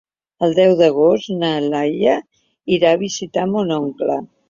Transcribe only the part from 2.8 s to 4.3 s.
a visitar mon oncle.